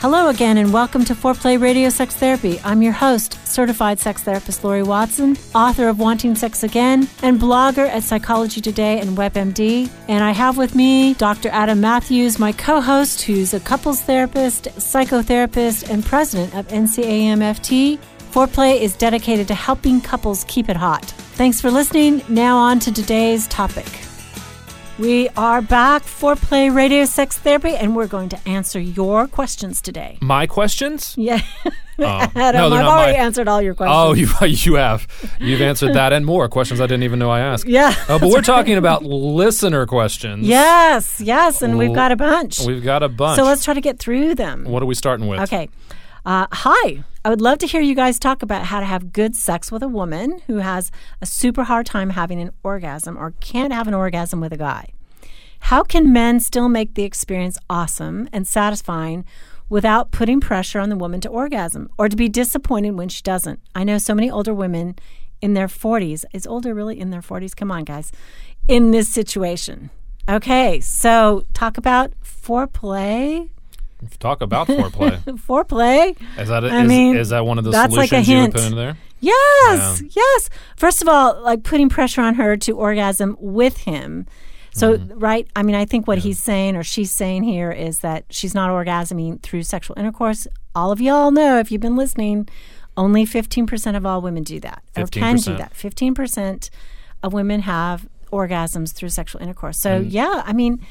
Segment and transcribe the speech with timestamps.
[0.00, 2.60] Hello again, and welcome to Foreplay Radio Sex Therapy.
[2.62, 7.88] I'm your host, certified sex therapist Lori Watson, author of Wanting Sex Again, and blogger
[7.88, 9.90] at Psychology Today and WebMD.
[10.06, 11.48] And I have with me Dr.
[11.48, 17.98] Adam Matthews, my co host, who's a couples therapist, psychotherapist, and president of NCAMFT.
[18.30, 21.04] Foreplay is dedicated to helping couples keep it hot.
[21.34, 22.22] Thanks for listening.
[22.28, 24.07] Now, on to today's topic.
[24.98, 30.18] We are back Foreplay Radio Sex Therapy, and we're going to answer your questions today.
[30.20, 31.14] My questions?
[31.16, 31.40] Yeah.
[31.64, 31.72] Oh.
[32.34, 33.94] Adam, No, I've already my- answered all your questions.
[33.96, 35.06] Oh, you you have
[35.38, 37.68] you've answered that and more questions I didn't even know I asked.
[37.68, 37.94] Yeah.
[38.08, 40.44] Oh, but we're talking about listener questions.
[40.44, 42.60] Yes, yes, and we've got a bunch.
[42.66, 43.36] We've got a bunch.
[43.36, 44.64] So let's try to get through them.
[44.64, 45.40] What are we starting with?
[45.42, 45.68] Okay.
[46.26, 47.04] Uh, hi.
[47.28, 49.82] I would love to hear you guys talk about how to have good sex with
[49.82, 50.90] a woman who has
[51.20, 54.94] a super hard time having an orgasm or can't have an orgasm with a guy.
[55.60, 59.26] How can men still make the experience awesome and satisfying
[59.68, 63.60] without putting pressure on the woman to orgasm or to be disappointed when she doesn't?
[63.74, 64.96] I know so many older women
[65.42, 66.24] in their 40s.
[66.32, 67.54] Is older really in their 40s?
[67.54, 68.10] Come on, guys.
[68.68, 69.90] In this situation.
[70.30, 73.50] Okay, so talk about foreplay.
[74.20, 75.18] Talk about foreplay.
[75.46, 76.16] Foreplay.
[76.38, 78.40] Is that I is, mean, is that one of the that's like solutions a you
[78.42, 78.96] would put in there?
[79.20, 80.50] Yes, yes.
[80.76, 84.26] First of all, like putting pressure on her to orgasm with him.
[84.72, 85.18] So, Mm-hmm.
[85.18, 88.54] right, I mean, I think what he's saying or she's saying here is that she's
[88.54, 90.46] not orgasming through sexual intercourse.
[90.74, 92.48] All of y'all know, if you've been listening,
[92.96, 95.72] only 15% of all women do that or can do that.
[95.74, 96.70] 15%
[97.24, 99.78] of women have orgasms through sexual intercourse.
[99.78, 100.06] So, Mm.
[100.12, 100.86] yeah, I mean,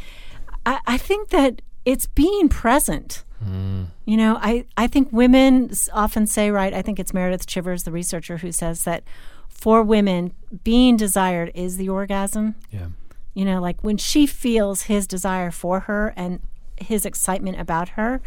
[0.65, 3.23] I, I think that it's being present.
[3.41, 3.85] Hmm.
[4.05, 7.91] You know, I, I think women often say, right, I think it's Meredith Chivers, the
[7.91, 9.03] researcher, who says that
[9.47, 10.33] for women,
[10.63, 12.55] being desired is the orgasm.
[12.71, 12.87] Yeah.
[13.33, 16.39] You know, like when she feels his desire for her and
[16.79, 18.21] his excitement about her,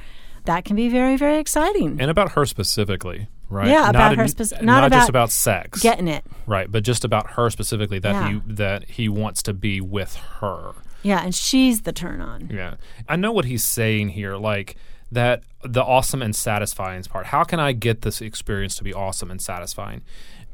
[0.44, 2.00] that can be very, very exciting.
[2.00, 3.68] And about her specifically, right?
[3.68, 5.82] Yeah, about in- her spec- not, not just about about sex.
[5.82, 6.24] Getting it.
[6.46, 8.28] right, but just about her specifically that Yeah.
[8.46, 10.72] he that he wants to be with her.
[11.02, 12.48] Yeah, and she's the turn on.
[12.52, 12.74] Yeah.
[13.08, 14.76] I know what he's saying here, like
[15.12, 17.26] that the awesome and satisfying part.
[17.26, 20.02] How can I get this experience to be awesome and satisfying?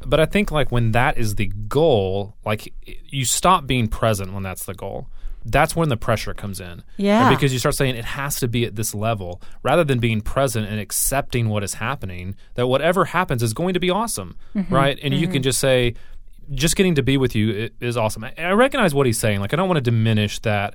[0.05, 2.73] But I think like when that is the goal, like
[3.09, 5.09] you stop being present when that's the goal.
[5.49, 6.83] That's when the pressure comes in.
[6.97, 7.31] Yeah.
[7.31, 10.69] Because you start saying it has to be at this level rather than being present
[10.69, 14.37] and accepting what is happening, that whatever happens is going to be awesome.
[14.57, 14.75] Mm-hmm.
[14.75, 14.99] Right?
[15.03, 15.43] And you can mm-hmm.
[15.43, 15.95] just say,
[16.53, 18.25] just getting to be with you is awesome.
[18.25, 19.41] I, I recognize what he's saying.
[19.41, 20.75] Like, I don't want to diminish that.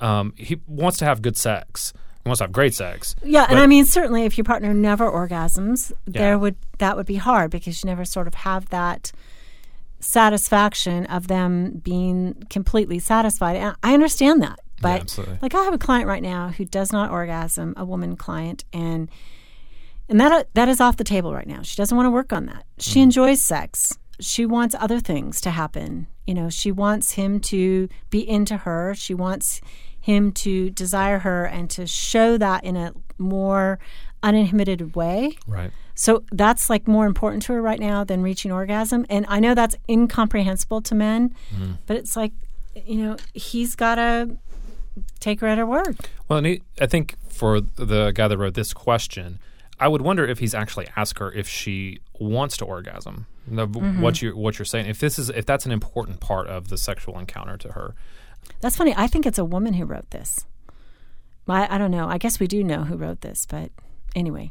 [0.00, 1.92] Um, he wants to have good sex.
[2.24, 3.16] He wants to have great sex.
[3.24, 6.20] Yeah, and I mean certainly if your partner never orgasms, Yeah.
[6.20, 9.12] there would that would be hard because you never sort of have that
[10.00, 13.56] satisfaction of them being completely satisfied.
[13.56, 14.60] And I understand that.
[14.80, 15.38] But absolutely.
[15.42, 19.08] like I have a client right now who does not orgasm, a woman client and
[20.08, 21.62] and that that is off the table right now.
[21.62, 22.64] She doesn't want to work on that.
[22.78, 23.98] She enjoys sex.
[24.20, 26.06] She wants other things to happen.
[26.26, 28.94] You know, she wants him to be into her.
[28.94, 29.60] She wants
[30.00, 33.78] him to desire her and to show that in a more
[34.22, 35.36] uninhibited way.
[35.46, 35.70] Right.
[35.94, 39.04] So that's like more important to her right now than reaching orgasm.
[39.08, 41.78] And I know that's incomprehensible to men, mm.
[41.86, 42.32] but it's like,
[42.86, 44.36] you know, he's got to
[45.20, 45.98] take her at her word.
[46.28, 49.40] Well, and he, I think for the guy that wrote this question,
[49.80, 53.26] I would wonder if he's actually asked her if she wants to orgasm.
[53.56, 54.00] The, Mm-hmm.
[54.00, 56.76] What you what you're saying, if this is if that's an important part of the
[56.78, 57.94] sexual encounter to her,
[58.60, 58.94] That's funny.
[58.96, 60.46] I think it's a woman who wrote this.
[61.48, 62.08] I, I don't know.
[62.08, 63.70] I guess we do know who wrote this, but
[64.14, 64.50] anyway,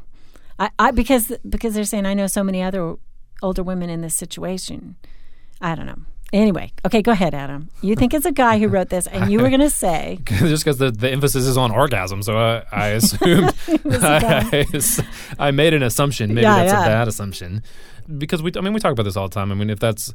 [0.58, 2.96] I, I because because they're saying I know so many other
[3.42, 4.96] older women in this situation.
[5.60, 5.98] I don't know.
[6.30, 7.70] Anyway, okay, go ahead, Adam.
[7.80, 10.62] You think it's a guy who wrote this, and you were going to say, just
[10.62, 13.54] because the, the emphasis is on orgasm, so I, I assumed
[13.90, 14.84] I, I,
[15.38, 16.34] I made an assumption.
[16.34, 16.82] Maybe Yeah, that's yeah.
[16.82, 17.62] a bad assumption
[18.16, 18.52] because we.
[18.56, 19.52] I mean, we talk about this all the time.
[19.52, 20.14] I mean, if that's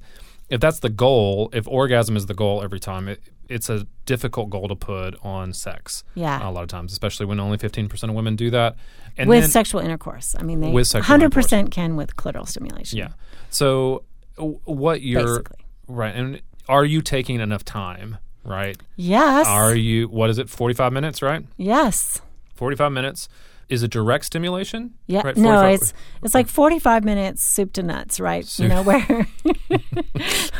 [0.49, 4.49] if that's the goal, if orgasm is the goal every time, it, it's a difficult
[4.49, 6.03] goal to put on sex.
[6.15, 6.47] Yeah.
[6.47, 8.75] a lot of times, especially when only fifteen percent of women do that.
[9.17, 10.35] And with then- sexual intercourse.
[10.37, 12.97] I mean, they With hundred percent can with clitoral stimulation.
[12.99, 13.09] Yeah.
[13.49, 14.03] So,
[14.37, 15.65] what you're Basically.
[15.87, 18.77] right, and are you taking enough time right?
[18.95, 19.47] Yes.
[19.47, 21.45] Are you, what is it, 45 minutes, right?
[21.57, 22.21] yes.
[22.55, 23.29] 45 minutes.
[23.69, 24.94] Is it direct stimulation?
[25.07, 25.94] Yeah, Right, no, 45 it's
[26.24, 28.45] it's like forty five minutes soup to nuts, right?
[28.45, 29.27] Soup- You know where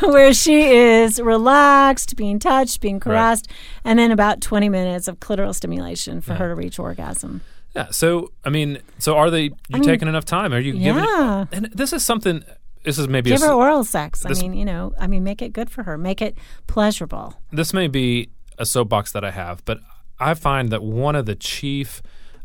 [0.00, 3.48] where she is relaxed, being touched, being caressed,
[3.84, 7.40] and then about twenty minutes of clitoral stimulation for her to reach orgasm.
[7.74, 7.88] Yeah.
[7.90, 10.52] So, I mean, so are they, you taking enough time?
[10.52, 11.46] Are you giving, Yeah.
[11.50, 12.44] and this is something,
[12.84, 14.22] this is maybe, Give s- her oral sex.
[14.22, 15.98] this- I mean, you know, I mean, make it good for her.
[15.98, 17.34] Make it pleasurable.
[17.50, 18.28] this may be
[18.60, 19.78] a soapbox that I have, but
[20.20, 22.00] I find that one of the chief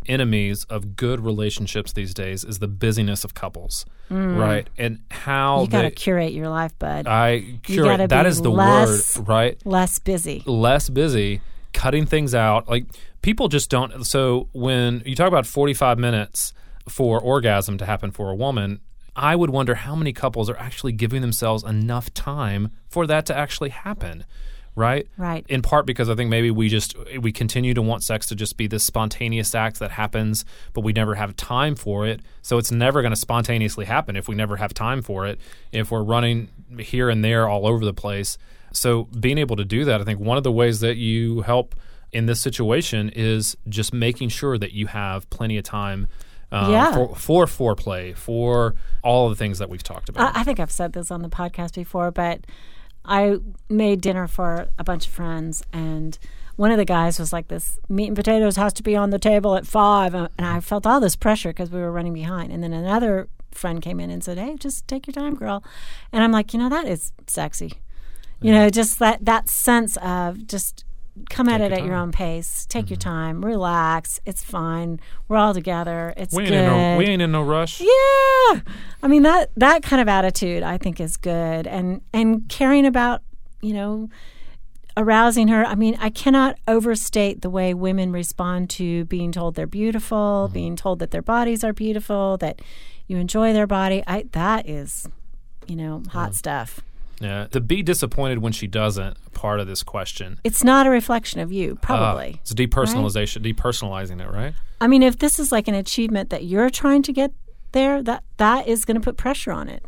[0.09, 4.67] enemies of good relationships these days is the busyness of couples, right?
[4.77, 5.65] And how Mm.
[5.65, 7.07] You got to curate your life, bud.
[7.07, 8.09] I curate.
[8.09, 9.57] That is the less- word, right?
[9.65, 10.43] Less busy.
[10.45, 11.41] Less busy,
[11.73, 12.67] cutting things out.
[12.67, 12.85] Like
[13.21, 14.03] people just don't.
[14.05, 16.53] So when you talk about forty-five minutes
[16.87, 18.79] for orgasm to happen for a woman.
[19.15, 23.35] I would wonder how many couples are actually giving themselves enough time for that to
[23.35, 24.23] actually happen,
[24.79, 25.07] right?
[25.17, 25.45] Right.
[25.49, 28.57] in part because I think maybe we just we continue to want sex to just
[28.57, 32.21] be this spontaneous act that happens, but we never have time for it.
[32.41, 35.39] So it's never going to spontaneously happen if we never have time for it.
[35.71, 36.49] If we're running
[36.79, 38.37] here and there all over the place.
[38.71, 41.75] So being able to do that, I think one of the ways that you help
[42.11, 46.07] in this situation is just making sure that you have plenty of time.
[46.51, 46.91] Um, Yeah.
[46.93, 48.73] for, for foreplay, for
[49.03, 50.35] all of the things that we've talked about.
[50.35, 52.41] I, I think I've said this on the podcast before, but
[53.05, 53.37] I
[53.69, 56.17] made dinner for a bunch of friends, and
[56.55, 59.19] one of the guys was like, "This meat and potatoes has to be on the
[59.19, 60.13] table at five.
[60.13, 62.51] Uh, and I felt all this pressure because we were running behind.
[62.51, 65.63] And then another friend came in and said, "Hey, just take your time, girl,"
[66.11, 67.73] and I'm like, you know, that is sexy.
[68.41, 70.85] You know, just that that sense of just
[71.29, 72.65] come at Take it your at your own pace.
[72.67, 73.09] Take your mm-hmm.
[73.09, 74.19] time, relax.
[74.25, 74.99] It's fine.
[75.27, 76.13] We're all together.
[76.17, 76.59] It's we ain't good.
[76.59, 77.81] in no we ain't in no rush.
[77.81, 78.61] Yeah.
[79.01, 83.21] I mean that that kind of attitude I think is good and and caring about,
[83.61, 84.09] you know,
[84.97, 85.65] arousing her.
[85.65, 90.53] I mean, I cannot overstate the way women respond to being told they're beautiful, mm-hmm.
[90.53, 92.61] being told that their bodies are beautiful, that
[93.07, 94.03] you enjoy their body.
[94.05, 95.07] I that is,
[95.67, 96.81] you know, hot stuff.
[97.19, 100.39] Yeah, to be disappointed when she doesn't, part of this question.
[100.43, 102.39] It's not a reflection of you, Uh, probably.
[102.41, 104.53] it's depersonalization, depersonalizing it, right?
[104.79, 107.33] I mean, if this is like an achievement that you're trying to get
[107.73, 109.83] there, that that is going to put pressure on it.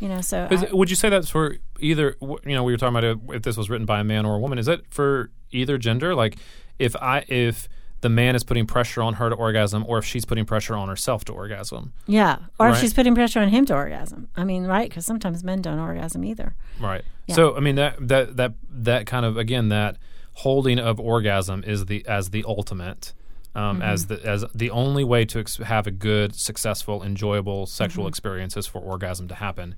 [0.00, 2.16] You know, so I- would you say that's for either?
[2.22, 4.38] You know, we were talking about if this was written by a man or a
[4.38, 4.58] woman.
[4.58, 6.14] Is it for either gender?
[6.14, 6.36] Like,
[6.78, 7.68] if I if
[8.02, 10.88] the man is putting pressure on her to orgasm, or if she's putting pressure on
[10.88, 14.28] herself to orgasm, Yeah, or if she's putting pressure on him to orgasm.
[14.36, 14.88] I mean, right?
[14.88, 16.54] Because sometimes men don't orgasm either.
[16.80, 17.02] right?
[17.28, 19.96] So, I mean that that that that kind of again that
[20.34, 23.12] holding of orgasm is the as the ultimate.
[23.54, 23.82] Um, mm-hmm.
[23.82, 28.10] As the as the only way to ex- have a good, successful, enjoyable sexual mm-hmm.
[28.10, 29.74] experience is for orgasm to happen.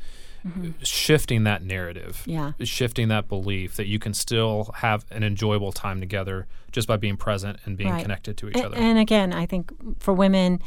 [0.47, 0.71] Mm-hmm.
[0.71, 2.53] Uh, shifting that narrative, Yeah.
[2.65, 7.17] shifting that belief that you can still have an enjoyable time together just by being
[7.17, 8.03] present and being Right.
[8.03, 8.77] connected to each A- other.
[8.77, 9.71] And again, I think
[10.01, 10.61] for women,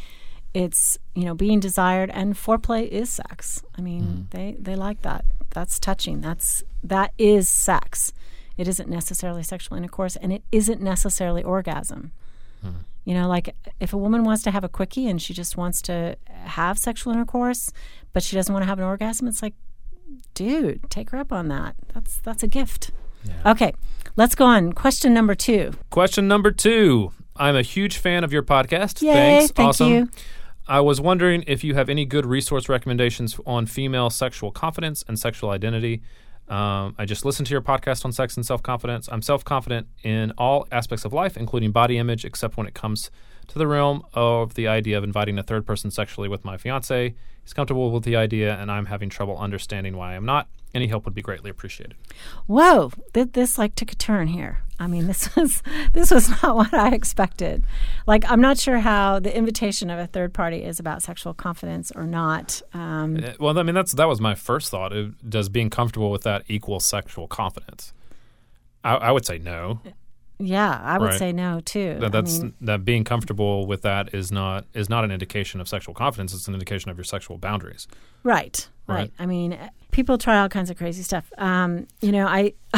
[0.53, 3.63] it's you know being desired, and foreplay is sex.
[3.77, 4.21] I mean, Mm-hmm.
[4.31, 5.25] they they like that.
[5.51, 6.21] That's touching.
[6.21, 8.13] That's that is sex.
[8.57, 12.11] It isn't necessarily sexual intercourse, and it isn't necessarily orgasm.
[12.61, 12.69] Hmm.
[13.05, 15.81] You know, like if a woman wants to have a quickie and she just wants
[15.83, 17.71] to have sexual intercourse,
[18.13, 19.53] but she doesn't want to have an orgasm, it's like,
[20.33, 21.75] dude, take her up on that.
[21.93, 22.91] That's that's a gift.
[23.45, 23.73] Okay,
[24.15, 24.73] let's go on.
[24.73, 25.73] Question number two.
[25.89, 27.11] Question number two.
[27.35, 29.01] I'm a huge fan of your podcast.
[29.01, 29.51] Yay, Thanks.
[29.51, 29.89] thank awesome.
[29.91, 30.09] you.
[30.67, 35.19] I was wondering if you have any good resource recommendations on female sexual confidence and
[35.19, 36.01] sexual identity.
[36.47, 39.09] Um, I just listened to your podcast on sex and self confidence.
[39.11, 43.09] I'm self confident in all aspects of life, including body image, except when it comes
[43.47, 47.15] to the realm of the idea of inviting a third person sexually with my fiance.
[47.43, 50.47] He's comfortable with the idea, and I'm having trouble understanding why I'm not.
[50.75, 51.95] Any help would be greatly appreciated.
[52.47, 54.59] Whoa, th- this like took a turn here.
[54.77, 55.63] I mean, this was
[55.93, 57.63] this was not what I expected.
[58.05, 61.91] Like, I'm not sure how the invitation of a third party is about sexual confidence
[61.95, 62.61] or not.
[62.73, 64.91] Um, Uh, Well, I mean, that's that was my first thought.
[64.95, 67.93] Uh, Does being comfortable with that equal sexual confidence?
[68.83, 69.79] I, I would say no.
[70.37, 71.19] yeah, I would Right.
[71.19, 71.97] say no too.
[72.01, 75.69] That I mean, that being comfortable with that is not is not an indication of
[75.69, 76.33] sexual confidence.
[76.33, 77.87] It's an indication of your sexual boundaries.
[78.23, 79.11] right, right, Right.
[79.19, 81.31] I mean, uh, people try all kinds of crazy stuff.
[81.37, 82.53] Um, you know, I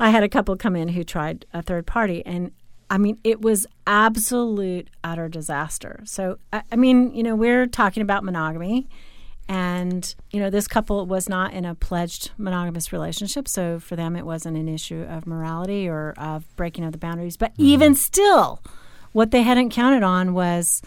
[0.00, 2.50] I had a couple come in who tried a third party, and
[2.88, 6.00] I mean, it was absolute utter disaster.
[6.04, 8.88] So, I, I mean, you know, we're talking about monogamy.
[9.46, 13.46] And, you know, this couple was not in a pledged monogamous relationship.
[13.46, 17.36] So for them, it wasn't an issue of morality or of breaking of the boundaries.
[17.36, 18.62] But even still,
[19.12, 20.80] what they hadn't counted on was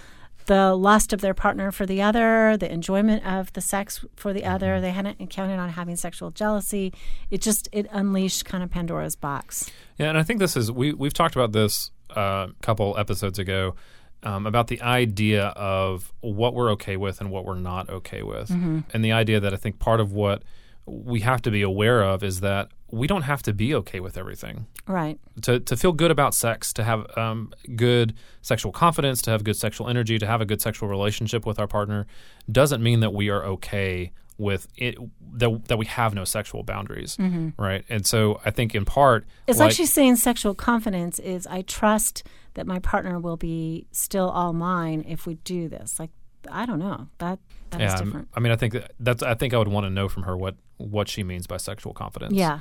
[0.48, 4.44] the lust of their partner for the other, the enjoyment of the sex for the
[4.44, 4.74] other.
[4.74, 4.82] Mm-hmm.
[4.82, 6.94] They hadn't counted on having sexual jealousy.
[7.30, 9.70] It just it unleashed kind of Pandora's box.
[9.98, 13.38] Yeah, and I think this is we we've talked about this uh, a couple episodes
[13.40, 13.76] ago
[14.24, 18.50] um, about the idea of what we're okay with and what we're not okay with,
[18.50, 20.44] and the idea that I think part of what
[20.88, 24.18] we have to be aware of is that we don't have to be okay with
[24.18, 24.66] everything.
[24.88, 25.20] Right.
[25.42, 29.58] To to feel good about sex, to have um, good sexual confidence, to have good
[29.58, 32.08] sexual energy, to have a good sexual relationship with our partner,
[32.50, 34.96] doesn't mean that we are okay with it
[35.34, 37.18] that that we have no sexual boundaries,
[37.58, 37.84] right?
[37.90, 42.24] And so I think in part It's like, she's saying sexual confidence is I trust
[42.54, 46.00] that my partner will be still all mine if we do this.
[46.00, 46.12] Like
[46.52, 47.08] I don't know.
[47.20, 47.40] That
[47.72, 48.28] that is yeah, different.
[48.34, 49.24] I mean, I think that's.
[49.24, 51.94] I think I would want to know from her what what she means by sexual
[51.94, 52.34] confidence.
[52.34, 52.60] Yeah.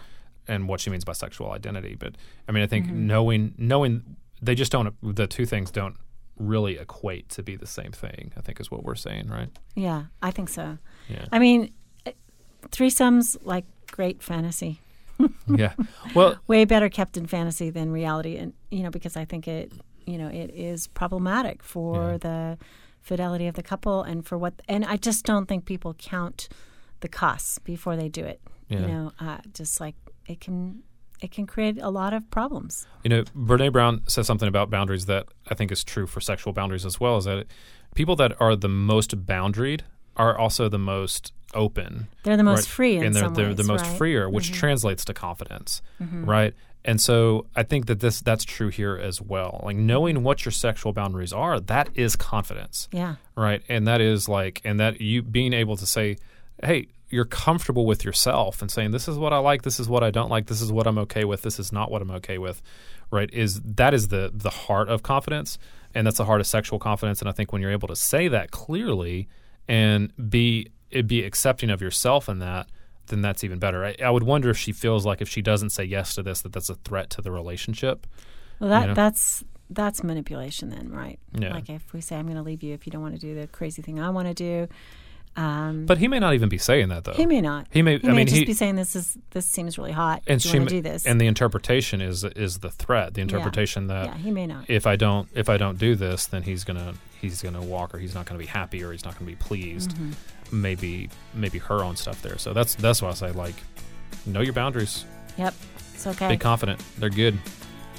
[0.48, 1.94] and what she means by sexual identity.
[1.96, 2.14] But
[2.48, 3.06] I mean, I think Mm-hmm.
[3.06, 4.94] knowing knowing they just don't.
[5.02, 5.96] The two things don't
[6.38, 8.32] really equate to be the same thing.
[8.36, 9.48] I think is what we're saying, right?
[9.74, 10.78] Yeah, I think so.
[11.08, 11.24] Yeah.
[11.32, 11.72] I mean,
[12.04, 12.12] eh,
[12.70, 14.80] threesomes like great fantasy.
[15.48, 15.72] yeah.
[16.14, 19.72] Well, Way better kept in fantasy than reality, and you know because I think it,
[20.06, 22.16] you know, it is problematic for Yeah.
[22.18, 22.58] the
[23.06, 24.54] fidelity of the couple and for what.
[24.68, 26.48] And I just don't think people count
[27.00, 28.40] the costs before they do it.
[28.68, 29.94] You know, uh, just like
[30.26, 30.82] it can,
[31.22, 32.84] it can create a lot of problems.
[33.04, 36.52] You know, Brene Brown says something about boundaries that I think is true for sexual
[36.52, 37.16] boundaries as well.
[37.18, 37.46] Is that
[37.94, 39.82] people that are the most boundaried
[40.16, 42.08] are also the most open.
[42.24, 42.66] They're the most right?
[42.66, 43.88] free in and they're, they're the most right?
[43.88, 43.98] Mm-hmm.
[43.98, 46.54] freer, which translates to confidence, right?
[46.86, 49.60] And so I think that this that's true here as well.
[49.64, 53.16] Like knowing what your sexual boundaries are, that is confidence, Yeah.
[53.36, 53.60] right?
[53.68, 56.16] And that is like, and that you being able to say,
[56.64, 56.88] hey.
[57.08, 59.62] You're comfortable with yourself and saying, "This is what I like.
[59.62, 60.46] This is what I don't like.
[60.46, 61.42] This is what I'm okay with.
[61.42, 62.60] This is not what I'm okay with."
[63.12, 63.32] Right?
[63.32, 65.56] Is that is the the heart of confidence,
[65.94, 67.20] and that's the heart of sexual confidence.
[67.20, 69.28] And I think when you're able to say that clearly
[69.68, 72.66] and be it be accepting of yourself in that,
[73.08, 73.84] then that's even better.
[73.84, 76.42] I, I would wonder if she feels like if she doesn't say yes to this,
[76.42, 78.06] that that's a threat to the relationship.
[78.60, 78.94] Well, that You know?
[78.94, 81.18] that's that's manipulation, then, right?
[81.38, 81.52] Yeah.
[81.52, 83.34] Like if we say, "I'm going to leave you if you don't want to do
[83.34, 84.68] the crazy thing I want to do,"
[85.36, 87.12] um, But he may not even be saying that though.
[87.12, 87.66] he may not.
[87.70, 87.98] He may.
[87.98, 90.22] He I may mean, just he be saying, "This is this seems really hot.
[90.26, 93.14] and she may- do this?" and the interpretation is is the threat.
[93.14, 94.70] The interpretation that yeah, he may not.
[94.70, 97.98] if I don't if I don't do this, then he's gonna he's gonna walk or
[97.98, 99.90] he's not gonna be happy or he's not gonna be pleased.
[99.90, 100.12] Mm-hmm.
[100.52, 102.38] Maybe maybe her own stuff there.
[102.38, 103.54] So that's that's why I say like
[104.24, 105.04] know your boundaries.
[105.38, 105.54] Yep,
[105.94, 106.28] it's okay.
[106.28, 106.80] Be confident.
[106.98, 107.38] They're good.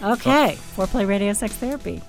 [0.02, 2.02] Okay, Foreplay Radio Sex Therapy.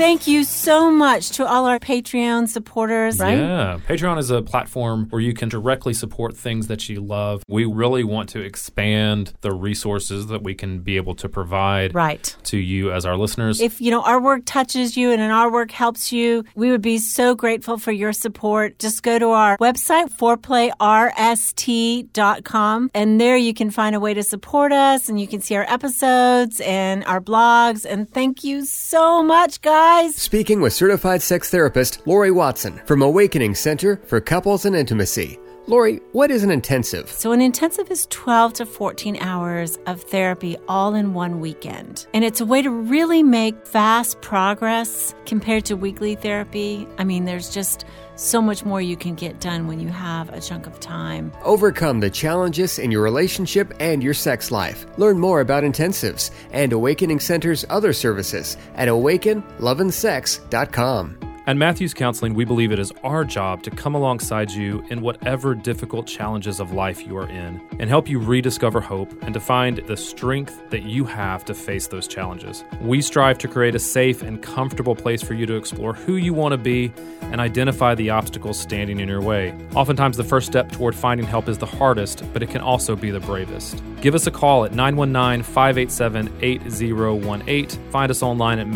[0.00, 3.18] Thank you so much to all our Patreon supporters.
[3.18, 3.36] Right?
[3.36, 3.80] Yeah.
[3.86, 7.42] Patreon is a platform where you can directly support things that you love.
[7.48, 12.34] We really want to expand the resources that we can be able to provide Right.
[12.44, 13.60] to you as our listeners.
[13.60, 16.96] If you know our work touches you and our work helps you, we would be
[16.96, 18.78] so grateful for your support.
[18.78, 24.72] Just go to our website, foreplayrst.com, and there you can find a way to support
[24.72, 27.84] us and you can see our episodes and our blogs.
[27.84, 30.14] And thank you so much, guys.
[30.14, 35.38] Speaking with certified sex therapist Lori Watson from Awakening Center for Couples and Intimacy.
[35.66, 37.10] Lori, what is an intensive?
[37.10, 42.06] So, an intensive is 12 to 14 hours of therapy all in one weekend.
[42.14, 46.88] And it's a way to really make fast progress compared to weekly therapy.
[46.98, 47.84] I mean, there's just
[48.16, 51.32] so much more you can get done when you have a chunk of time.
[51.42, 54.86] Overcome the challenges in your relationship and your sex life.
[54.98, 61.29] Learn more about intensives and Awakening Center's other services at awakenloveandsex.com.
[61.46, 65.54] At Matthews Counseling, we believe it is our job to come alongside you in whatever
[65.54, 69.78] difficult challenges of life you are in and help you rediscover hope and to find
[69.78, 72.62] the strength that you have to face those challenges.
[72.82, 76.34] We strive to create a safe and comfortable place for you to explore who you
[76.34, 76.92] want to be
[77.22, 79.56] and identify the obstacles standing in your way.
[79.74, 83.10] Oftentimes, the first step toward finding help is the hardest, but it can also be
[83.10, 83.82] the bravest.
[84.02, 87.90] Give us a call at 919 587 8018.
[87.90, 88.66] Find us online at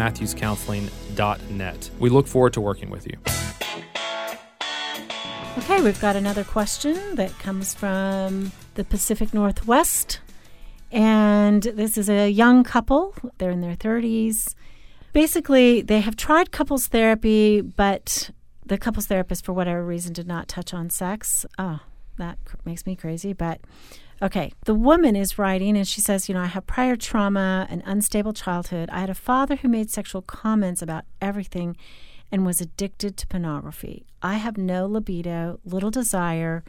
[1.99, 3.16] We look forward to working with you.
[5.59, 10.21] Okay, we've got another question that comes from the Pacific Northwest.
[10.90, 13.14] And this is a young couple.
[13.38, 14.54] They're in their 30s.
[15.12, 18.30] Basically, they have tried couples therapy, but
[18.66, 21.47] the couples therapist, for whatever reason, did not touch on sex.
[21.59, 21.80] Oh,
[22.18, 23.33] that makes me crazy.
[23.33, 23.61] But
[24.25, 27.83] okay, the woman is writing and she says, You know, I have prior trauma, an
[27.85, 28.88] unstable childhood.
[28.90, 31.76] I had a father who made sexual comments about everything
[32.33, 34.07] and was addicted to pornography.
[34.23, 36.64] I have no libido, little desire,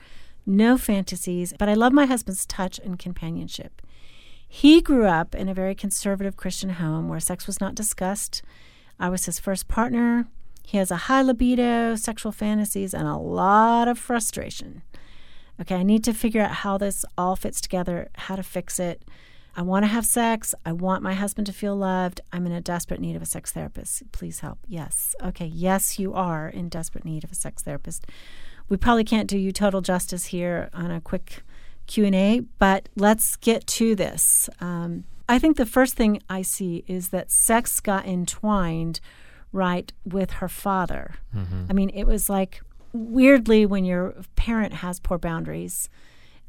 [0.46, 3.82] no fantasies, but I love my husband's touch and companionship.
[4.48, 8.44] He grew up in a very conservative Christian home where sex was not discussed.
[9.00, 10.28] I was his first partner.
[10.64, 14.84] He has a high libido, sexual fantasies, and a lot of frustration.
[15.62, 19.04] Okay, I need to figure out how this all fits together, how to fix it.
[19.58, 20.54] I want to have sex.
[20.66, 22.20] I want my husband to feel loved.
[22.34, 24.12] I'm in a desperate need of a sex therapist.
[24.12, 24.60] Please help.
[24.68, 25.16] Yes.
[25.24, 25.46] Okay.
[25.46, 28.06] Yes, you are in desperate need of a sex therapist.
[28.68, 31.44] We probably can't do you total justice here on a quick
[31.88, 34.50] Q&A, but let's get to this.
[34.60, 39.00] Um, I think the first thing I see is that sex got entwined
[39.52, 41.16] right with her father.
[41.36, 41.66] Mm-hmm.
[41.70, 42.62] I mean, it was like
[42.96, 45.90] weirdly when your parent has poor boundaries–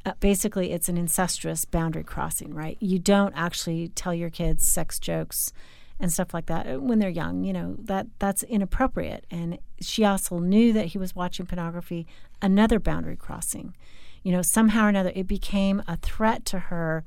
[0.06, 2.76] uh, basically it's an incestuous boundary crossing, right?
[2.80, 5.52] You don't actually tell your kids sex jokes
[5.98, 7.42] and stuff like that uh, when they're young.
[7.42, 9.26] You know that that's inappropriate.
[9.32, 12.06] And she also knew that he was watching pornography.
[12.40, 13.74] Another boundary crossing.
[14.22, 17.04] You know, somehow or another, it became a threat to her.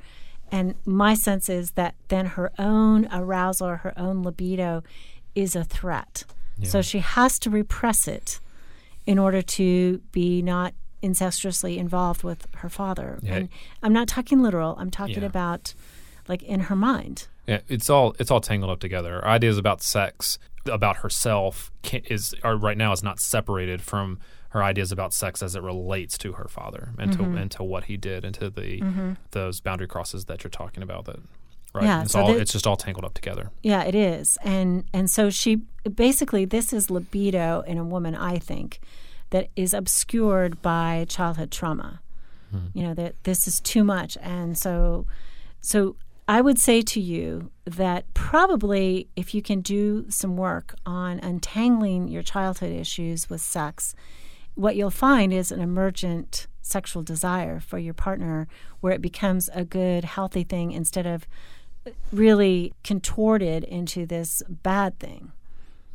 [0.52, 4.84] And my sense is that then her own arousal or her own libido
[5.36, 6.26] is a threat.
[6.58, 6.70] Yeah.
[6.70, 8.42] So she has to repress it
[9.06, 13.20] in order to be not incestuously involved with her father.
[13.22, 13.36] Yeah.
[13.36, 13.50] And
[13.82, 14.76] I'm not talking literal.
[14.78, 15.28] I'm talking yeah.
[15.28, 15.74] about
[16.28, 17.28] like in her mind.
[17.48, 19.16] Yeah, it's all it's all tangled up together.
[19.26, 24.64] Our ideas about sex, about herself, is are right now is not separated from her
[24.64, 27.36] ideas about sex as it relates to her father and mm-hmm.
[27.36, 29.14] to and to what he did and to the mm-hmm.
[29.32, 31.06] those boundary crosses that you're talking about.
[31.06, 31.18] That
[31.74, 31.84] right?
[31.84, 33.52] Yeah, it's so all it's just all tangled up together.
[33.64, 35.62] Yeah, it is, and and so she
[35.94, 38.16] basically this is libido in a woman.
[38.16, 38.80] I think
[39.30, 42.02] that is obscured by childhood trauma.
[42.52, 42.68] Hmm.
[42.74, 45.06] You know that this is too much, and so
[45.62, 45.96] so
[46.28, 52.08] I would say to you that probably if you can do some work on untangling
[52.08, 53.96] your childhood issues with sex,
[54.54, 58.48] what you'll find is an emergent sexual desire for your partner
[58.80, 61.28] where it becomes a good, healthy thing instead of
[62.12, 65.32] really contorted into this bad thing.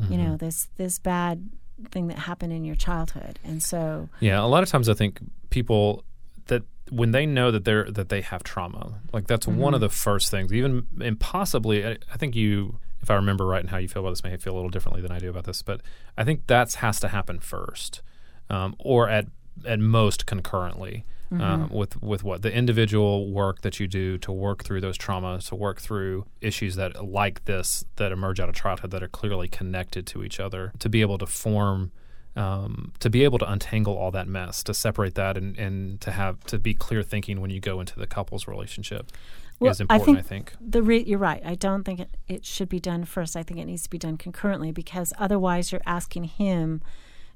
[0.01, 0.13] Mm-hmm.
[0.13, 1.51] You know, this this bad
[1.91, 3.39] thing that happened in your childhood.
[3.45, 5.19] And so Yeah, a lot of times I think
[5.51, 6.05] people
[6.47, 9.59] that when they know that they're that they have trauma, like that's mm-hmm.
[9.59, 10.53] one of the first things.
[10.53, 14.11] Even impossibly I, I think you if I remember right and how you feel about
[14.11, 15.83] this may feel a little differently than I do about this, but
[16.17, 18.03] I think that has to happen first.
[18.51, 19.27] Um, or at
[19.65, 21.05] at most concurrently
[21.39, 21.65] mm-hmm.
[21.65, 25.49] uh, with with what the individual work that you do to work through those traumas,
[25.49, 29.49] to work through issues that like this that emerge out of childhood that are clearly
[29.49, 31.93] connected to each other, to be able to form.
[32.37, 36.11] Um, to be able to untangle all that mess, to separate that, and, and to
[36.11, 39.13] have to be clear thinking when you go into the couple's relationship
[39.61, 40.19] well, is important.
[40.19, 40.71] I think, I think.
[40.73, 41.43] the re- you're right.
[41.45, 43.37] I don't think it, it should be done first.
[43.37, 46.83] I think it needs to be done concurrently because otherwise you're asking him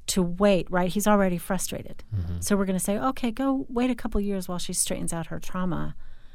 [0.08, 0.90] to wait, right?
[0.90, 2.02] He's already frustrated.
[2.14, 2.40] Mm-hmm.
[2.40, 5.26] So we're going to say, okay, go wait a couple years while she straightens out
[5.26, 5.94] her trauma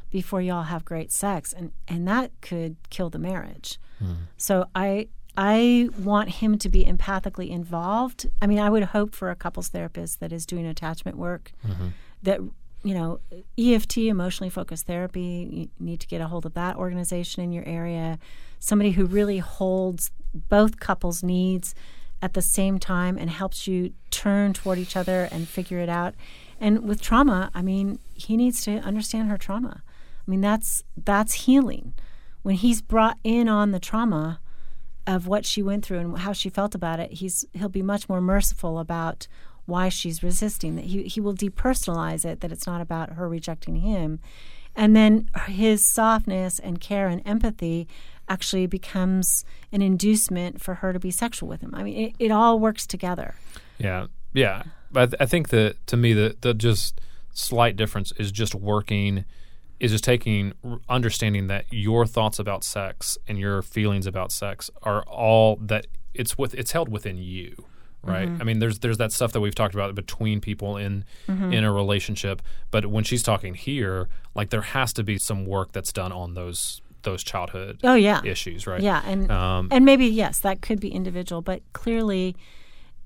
[0.09, 1.53] before y'all have great sex.
[1.53, 3.79] And, and that could kill the marriage.
[4.01, 4.15] Mm.
[4.37, 8.29] So I, I want him to be empathically involved.
[8.41, 11.87] I mean, I would hope for a couples therapist that is doing attachment work mm-hmm.
[12.21, 12.39] that
[12.83, 13.21] you know,
[13.57, 17.63] EFT, emotionally focused therapy, you need to get a hold of that organization in your
[17.65, 18.19] area.
[18.59, 21.73] Somebody who really holds both couples' needs
[22.23, 26.15] at the same time and helps you turn toward each other and figure it out.
[26.57, 29.83] And with trauma, I mean, he needs to understand her trauma.
[30.25, 31.93] I mean, that's that's healing.
[32.41, 34.39] When he's brought in on the trauma
[35.05, 38.07] of what she went through and how she felt about it, he's he'll be much
[38.07, 39.27] more merciful about
[39.65, 40.77] why she's resisting.
[40.77, 42.39] That he he will depersonalize it.
[42.39, 44.21] That it's not about her rejecting him,
[44.77, 47.85] and then his softness and care and empathy
[48.29, 51.73] actually becomes an inducement for her to be sexual with him.
[51.73, 53.35] I mean, it, it all works together.
[53.77, 54.63] Yeah, yeah.
[54.95, 57.01] I, th- I think that to me the the just
[57.33, 59.25] slight difference is just working
[59.79, 60.53] is just taking
[60.87, 66.37] understanding that your thoughts about sex and your feelings about sex are all that it's
[66.37, 67.55] with it's held within you
[68.03, 68.41] right mm-hmm.
[68.41, 71.51] i mean there's there's that stuff that we've talked about between people in mm-hmm.
[71.51, 75.71] in a relationship but when she's talking here like there has to be some work
[75.71, 80.05] that's done on those those childhood oh yeah issues right yeah and um, and maybe
[80.05, 82.35] yes that could be individual but clearly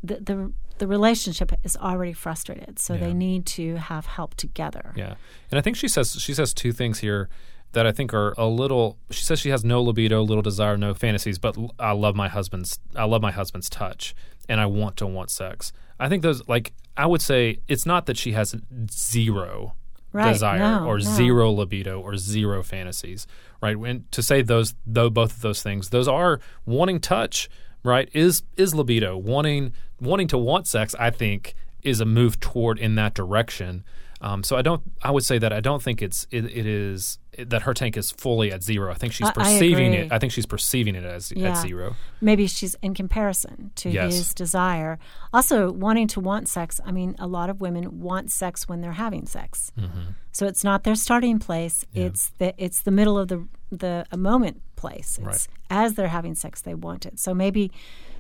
[0.04, 3.00] the the the relationship is already frustrated so yeah.
[3.00, 5.16] they need to have help together yeah
[5.52, 7.30] and i think she says she says two things here
[7.74, 8.98] that I think are a little.
[9.12, 12.80] She says she has no libido, little desire, no fantasies, but I love my husband's.
[12.96, 14.16] I love my husband's touch,
[14.48, 15.72] and I want to want sex.
[16.00, 18.56] I think those like I would say it's not that she has
[18.90, 19.76] zero
[20.12, 20.32] right.
[20.32, 21.04] desire no, or no.
[21.04, 23.28] zero libido or zero fantasies,
[23.62, 23.78] right?
[23.78, 27.50] When to say those though both of those things, those are wanting touch,
[27.84, 28.10] right?
[28.14, 30.96] Is is libido wanting wanting to want sex?
[31.00, 33.84] I think is a move toward in that direction.
[34.20, 34.82] Um, so I don't.
[35.04, 38.12] I would say that I don't think it's it, it is that her tank is
[38.12, 38.92] fully at zero.
[38.92, 40.06] I think she's I- I perceiving agree.
[40.08, 40.12] it.
[40.12, 41.50] I think she's perceiving it as Yeah.
[41.52, 41.96] at zero.
[42.22, 44.14] maybe she's in comparison to Yes.
[44.16, 44.98] his desire.
[45.34, 46.80] Also, wanting to want sex.
[46.86, 49.72] I mean, a lot of women want sex when they're having sex.
[49.80, 50.12] Mm-hmm.
[50.32, 51.86] So it's not their starting place.
[51.94, 55.18] It's the it's the middle of the the a moment place.
[55.18, 55.48] It's Right.
[55.70, 57.20] as they're having sex they want it.
[57.20, 57.72] So maybe,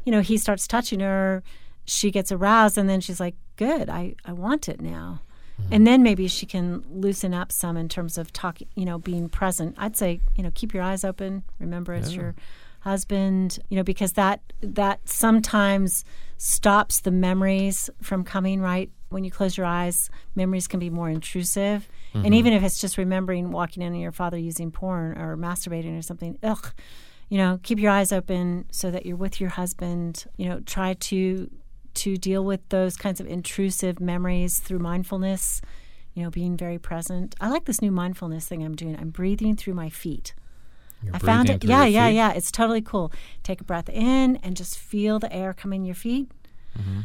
[0.05, 1.43] you know, he starts touching her,
[1.85, 5.21] she gets aroused, and then she's like, "Good, I I want it now."
[5.61, 5.73] Mm-hmm.
[5.73, 9.27] And then maybe she can loosen up some in terms of talking, you know, being
[9.27, 9.75] present.
[9.77, 11.43] I'd say, you know, keep your eyes open.
[11.59, 12.35] Remember, it's your
[12.81, 16.05] husband, you know, because that that sometimes
[16.37, 20.09] stops the memories from coming right when you close your eyes.
[20.35, 24.11] Memories can be more intrusive, and even if it's just remembering walking in on your
[24.11, 26.73] father using porn or masturbating or something, ugh,
[27.29, 30.25] you know, keep your eyes open so that you're with your husband.
[30.37, 31.49] You know, try to
[31.97, 35.61] to deal with those kinds of intrusive memories through mindfulness.
[36.13, 37.35] You know, being very present.
[37.39, 38.97] I like this new mindfulness thing I'm doing.
[38.99, 40.33] I'm breathing through my feet.
[41.03, 41.63] You're I found it.
[41.63, 42.15] Yeah, yeah, feet.
[42.15, 42.31] yeah.
[42.31, 43.11] It's totally cool.
[43.43, 46.31] Take a breath in and just feel the air come in your feet.
[46.77, 47.01] Mm-hmm.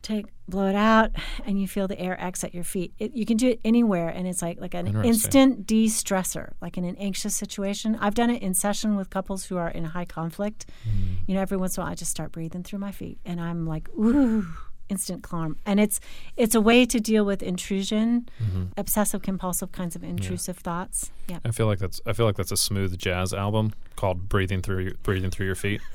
[0.00, 1.10] Take blow it out,
[1.44, 2.92] and you feel the air exit your feet.
[2.98, 6.84] It, you can do it anywhere, and it's like like an instant de-stressor, like in
[6.84, 7.96] an anxious situation.
[8.00, 10.66] I've done it in session with couples who are in high conflict.
[10.88, 11.14] Mm-hmm.
[11.26, 13.40] You know, every once in a while, I just start breathing through my feet, and
[13.40, 14.46] I'm like, ooh,
[14.88, 15.56] instant calm.
[15.66, 16.00] And it's
[16.36, 18.64] it's a way to deal with intrusion, Mm-hmm.
[18.78, 21.10] obsessive compulsive kinds of intrusive thoughts.
[21.28, 21.40] Yeah.
[21.44, 24.94] I feel like that's I feel like that's a smooth jazz album called "Breathing Through
[25.02, 25.82] Breathing Through Your Feet."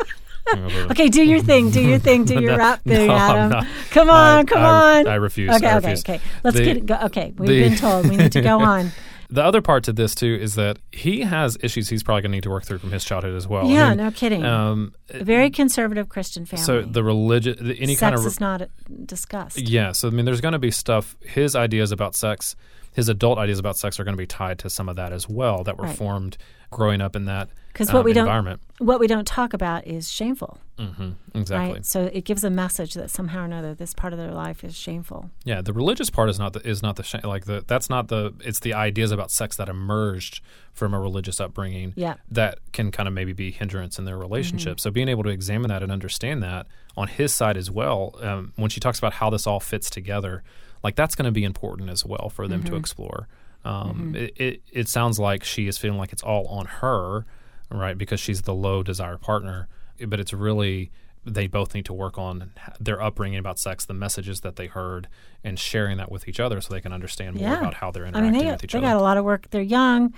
[0.92, 1.70] Okay, do your thing.
[1.72, 2.26] Do your thing.
[2.26, 3.50] Do your No, rap thing, no, Adam.
[3.50, 3.68] not.
[3.92, 5.08] Come on, I- come I- on.
[5.08, 5.56] I refuse.
[5.56, 6.02] Okay, I okay, refuse.
[6.04, 6.20] okay.
[6.44, 6.86] Let's The- get it.
[6.86, 6.96] Go.
[7.04, 8.92] Okay, we've the- been told we need to go on.
[9.30, 12.36] The other part to this too is that he has issues he's probably going to
[12.36, 13.66] need to work through from his childhood as well.
[13.66, 14.46] I yeah, mean, no kidding.
[14.46, 16.64] Um, very conservative Christian family.
[16.64, 18.62] so the religion, the, any sex kind of is not
[19.08, 19.58] discussed.
[19.58, 21.16] Yeah, so I mean, there's going to be stuff.
[21.22, 22.56] His ideas about sex,
[22.94, 25.28] his adult ideas about sex, are going to be tied to some of that as
[25.30, 25.98] well that were Right.
[25.98, 26.38] formed
[26.72, 28.60] growing up in that Because um, what we don't environment.
[28.80, 31.74] what we don't talk about is shameful, hmm Exactly.
[31.74, 31.86] right?
[31.86, 34.76] So it gives a message that somehow or another this part of their life is
[34.76, 35.30] shameful.
[35.44, 38.08] Yeah, the religious part is not the is not the sh- like the that's not
[38.08, 40.42] the it's the ideas about sex that emerged
[40.74, 41.94] from a religious upbringing.
[41.96, 42.16] Yeah.
[42.32, 44.74] that can kind of maybe be hindrance in their relationship.
[44.78, 44.80] Mm-hmm.
[44.80, 46.66] So being able to examine that and understand that
[46.98, 50.42] on his side as well, um, when she talks about how this all fits together,
[50.84, 52.70] like that's going to be important as well for them Mm-hmm.
[52.72, 53.28] to explore.
[53.66, 57.26] Um, it, it it sounds like she is feeling like it's all on her,
[57.72, 57.98] right?
[57.98, 59.68] Because she's the low desire partner,
[60.06, 60.92] but it's really
[61.26, 65.08] they both need to work on their upbringing about sex, the messages that they heard,
[65.42, 67.60] and sharing that with each other so they can understand more Yeah.
[67.60, 68.88] about how they're I interacting mean, they with each they other.
[68.88, 69.50] got a lot of work.
[69.50, 70.14] They're young.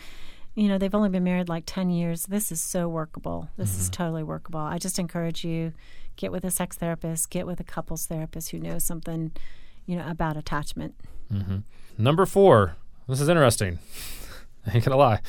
[0.55, 2.23] You know, they've only been married like 10 years.
[2.23, 3.49] This is so workable.
[3.57, 3.81] This Mm-hmm.
[3.81, 4.61] is totally workable.
[4.61, 5.73] I just encourage you
[6.15, 9.31] get with a sex therapist, get with a couples therapist who knows something,
[9.85, 10.95] you know, about attachment.
[11.97, 12.75] Number four.
[13.07, 13.79] This is interesting.
[14.67, 15.19] I ain't gonna lie.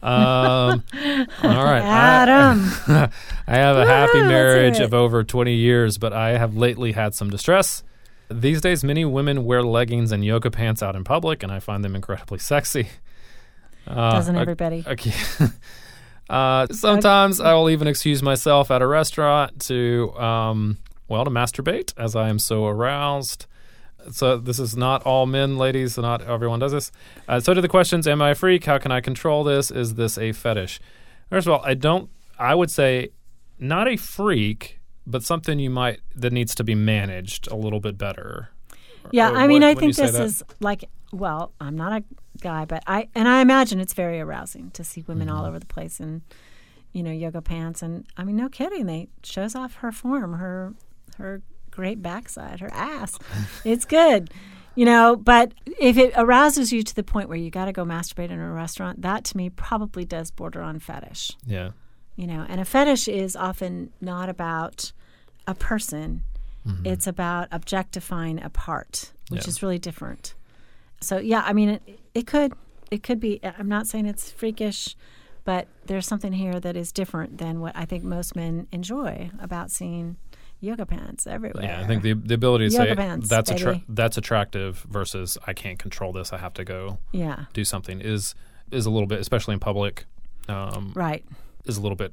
[0.00, 0.84] Um,
[1.42, 2.70] all right, Adam.
[3.46, 7.14] I have a happy Woo, marriage of over 20 years, but I have lately had
[7.14, 7.82] some distress.
[8.30, 11.84] These days, many women wear leggings and yoga pants out in public, and I find
[11.84, 12.88] them incredibly sexy.
[13.86, 14.84] Uh, Doesn't everybody?
[14.86, 15.12] Okay.
[16.30, 20.76] uh, sometimes I will even excuse myself at a restaurant to, um,
[21.08, 23.46] well, to masturbate as I am so aroused.
[24.14, 25.94] So this is not all men, ladies.
[25.94, 26.90] So not everyone does this.
[27.26, 28.64] Uh, so to the questions: Am I a freak?
[28.64, 29.70] How can I control this?
[29.70, 30.80] Is this a fetish?
[31.30, 32.10] First of all, I don't.
[32.38, 33.10] I would say
[33.58, 37.98] not a freak, but something you might that needs to be managed a little bit
[37.98, 38.50] better.
[39.10, 40.22] Yeah, Or I mean, what- I think this that?
[40.22, 42.04] is like, well, I'm not a
[42.40, 45.36] guy, but I, and I imagine it's very arousing to see women Mm-hmm.
[45.36, 46.22] all over the place in,
[46.92, 47.82] you know, yoga pants.
[47.82, 48.86] And I mean, no kidding.
[48.86, 50.74] They shows off her form, her,
[51.16, 53.18] her great backside, her ass.
[53.64, 54.30] it's good.
[54.74, 57.84] You know, but if it arouses you to the point where you got to go
[57.84, 61.70] masturbate in a restaurant, that to me probably does border on fetish Yeah.
[62.16, 64.92] you know and a fetish is often not about
[65.48, 66.22] a person
[66.66, 66.86] mm-hmm.
[66.86, 69.48] it's about objectifying a part which Yeah.
[69.48, 70.34] is really different
[71.00, 71.82] so yeah i mean it,
[72.14, 72.52] it could
[72.90, 74.94] it could be i'm not saying it's freakish
[75.44, 79.70] but there's something here that is different than what i think most men enjoy about
[79.70, 80.16] seeing
[80.60, 83.82] yoga pants everywhere Yeah, I think the the ability to Yoga say pants, that's attra-
[83.88, 86.32] that's attractive versus I can't control this.
[86.32, 88.34] I have to go yeah do something is
[88.70, 90.04] is a little bit, especially in public,
[90.48, 91.24] um, right
[91.64, 92.12] is a little bit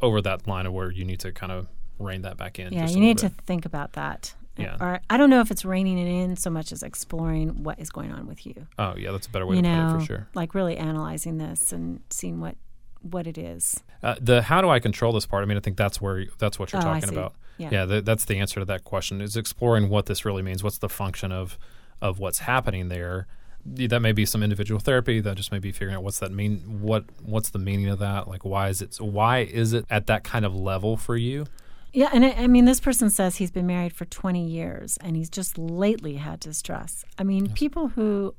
[0.00, 1.66] over that line of where you need to kind of
[1.98, 2.72] rein that back in.
[2.72, 4.76] yeah you need to think about that Yeah.
[4.80, 7.90] or i don't know if it's reining it in so much as exploring what is
[7.90, 10.00] going on with you Oh yeah, that's a better way you to know, put it
[10.00, 10.28] for sure.
[10.34, 12.54] like really analyzing this and seeing what
[13.02, 13.82] what it is.
[14.02, 15.42] Uh, the how do I control this part?
[15.42, 17.34] I mean, I think that's where that's what you're Oh, talking about.
[17.58, 17.84] Yeah.
[17.84, 19.20] th- that's the answer to that question.
[19.20, 20.64] Is exploring what this really means.
[20.64, 21.58] What's the function of
[22.00, 23.26] of what's happening there?
[23.66, 25.20] that may be some individual therapy.
[25.20, 26.80] That just may be figuring out what's that mean.
[26.80, 28.28] What what's the meaning of that?
[28.28, 31.46] Like why is it why is it at that kind of level for you?
[31.92, 35.16] Yeah, and I, I, mean, this person says he's been married for 20 years and
[35.16, 37.04] he's just lately had distress.
[37.18, 37.58] I mean, yes.
[37.58, 38.36] people who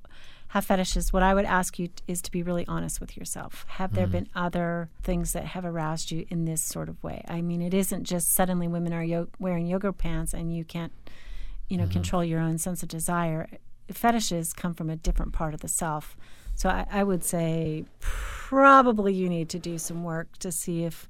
[0.52, 3.66] have fetishes, what I would ask you is to be really honest with yourself.
[3.70, 4.12] Have there mm.
[4.12, 7.24] been other things that have aroused you in this sort of way?
[7.30, 10.92] I mean, it isn't just suddenly women are yo- wearing yoga pants and you can't,
[11.70, 11.94] you know, mm-hmm.
[11.94, 13.48] control your own sense of desire.
[13.90, 16.18] Fetishes come from a different part of the self.
[16.56, 21.08] So I, I would say probably you need to do some work to see if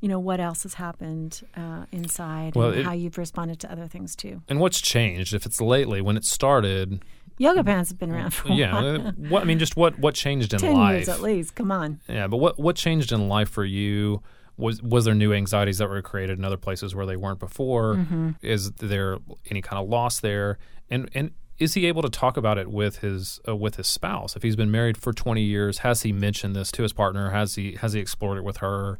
[0.00, 3.70] you know what else has happened uh, inside well, and it, how you've responded to
[3.70, 4.42] other things too.
[4.48, 5.32] And what's changed?
[5.32, 7.02] If it's lately, when it started,
[7.38, 8.78] yoga pants have been around for yeah.
[8.78, 10.94] Uh, what I mean, just what what changed in Ten life?
[10.94, 11.54] years at least.
[11.54, 12.00] Come on.
[12.08, 14.22] Yeah, but what what changed in life for you?
[14.56, 17.96] Was was there new anxieties that were created in other places where they weren't before?
[17.96, 18.30] Mm-hmm.
[18.40, 19.18] Is there
[19.50, 20.58] any kind of loss there?
[20.88, 24.36] And and is he able to talk about it with his uh, with his spouse?
[24.36, 27.30] If he's been married for 20 years, has he mentioned this to his partner?
[27.30, 28.98] Has he has he explored it with her?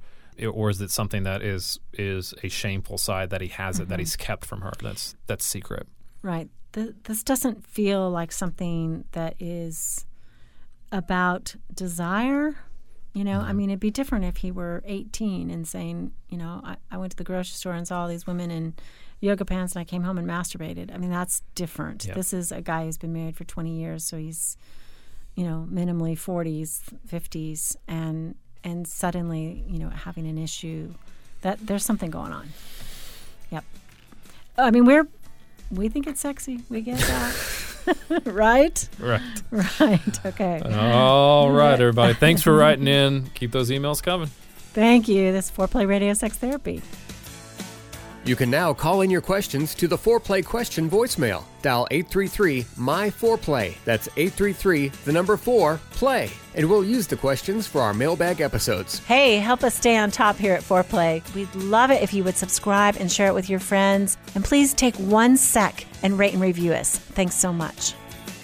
[0.52, 3.84] or is it something that is is a shameful side that he has mm-hmm.
[3.84, 5.86] it that he's kept from her that's that's secret
[6.22, 10.06] right the, this doesn't feel like something that is
[10.92, 12.54] about desire
[13.12, 13.48] you know mm-hmm.
[13.48, 16.96] i mean it'd be different if he were 18 and saying you know I, I
[16.96, 18.74] went to the grocery store and saw all these women in
[19.20, 22.60] yoga pants and i came home and masturbated i mean that's different this is a
[22.60, 24.56] guy who's been married for 20 years so he's
[25.34, 30.94] you know minimally 40s 50s and and suddenly, you know, having an issue,
[31.42, 32.48] that there's something going on.
[33.50, 33.64] Yep.
[34.56, 35.06] I mean, we're
[35.70, 36.60] we think it's sexy.
[36.68, 38.22] We get that.
[38.26, 38.88] right?
[38.98, 39.20] Right.
[39.80, 40.26] Right.
[40.26, 40.60] Okay.
[40.64, 42.14] All right, everybody.
[42.14, 43.26] Thanks for writing in.
[43.34, 44.28] Keep those emails coming.
[44.72, 45.30] Thank you.
[45.32, 46.82] This is Foreplay Radio Sex Therapy.
[48.26, 51.44] You can now call in your questions to the Foreplay question voicemail.
[51.60, 53.74] Dial 833 My Foreplay.
[53.84, 56.30] That's 833 the number 4 play.
[56.54, 59.00] And we'll use the questions for our mailbag episodes.
[59.00, 61.22] Hey, help us stay on top here at Foreplay.
[61.34, 64.16] We'd love it if you would subscribe and share it with your friends.
[64.34, 66.96] And please take one sec and rate and review us.
[66.96, 67.92] Thanks so much.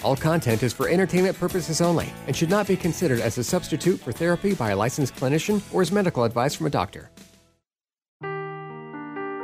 [0.02, 3.98] All content is for entertainment purposes only and should not be considered as a substitute
[4.00, 7.08] for therapy by a licensed clinician or as medical advice from a doctor.